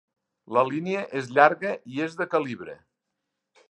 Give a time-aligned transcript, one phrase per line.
[0.57, 2.79] La línia és llarga i és de calibre.